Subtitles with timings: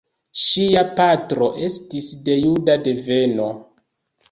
[0.43, 3.49] Ŝia patro estis de juda deveno.